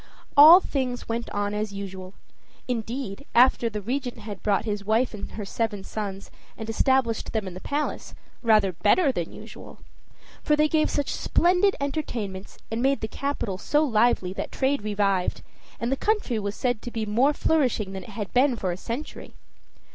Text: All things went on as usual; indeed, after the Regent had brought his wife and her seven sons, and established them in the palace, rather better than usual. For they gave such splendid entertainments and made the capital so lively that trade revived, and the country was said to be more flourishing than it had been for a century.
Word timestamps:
All 0.35 0.59
things 0.59 1.07
went 1.07 1.29
on 1.29 1.53
as 1.53 1.73
usual; 1.73 2.15
indeed, 2.67 3.23
after 3.35 3.69
the 3.69 3.81
Regent 3.83 4.17
had 4.17 4.41
brought 4.41 4.65
his 4.65 4.83
wife 4.83 5.13
and 5.13 5.33
her 5.33 5.45
seven 5.45 5.83
sons, 5.83 6.31
and 6.57 6.67
established 6.67 7.33
them 7.33 7.45
in 7.45 7.53
the 7.53 7.59
palace, 7.59 8.15
rather 8.41 8.71
better 8.71 9.11
than 9.11 9.31
usual. 9.31 9.77
For 10.41 10.55
they 10.55 10.67
gave 10.67 10.89
such 10.89 11.13
splendid 11.13 11.75
entertainments 11.79 12.57
and 12.71 12.81
made 12.81 13.01
the 13.01 13.07
capital 13.07 13.59
so 13.59 13.83
lively 13.83 14.33
that 14.33 14.51
trade 14.51 14.81
revived, 14.81 15.43
and 15.79 15.91
the 15.91 15.95
country 15.95 16.39
was 16.39 16.55
said 16.55 16.81
to 16.81 16.89
be 16.89 17.05
more 17.05 17.31
flourishing 17.31 17.93
than 17.93 18.01
it 18.01 18.09
had 18.09 18.33
been 18.33 18.55
for 18.55 18.71
a 18.71 18.77
century. 18.77 19.35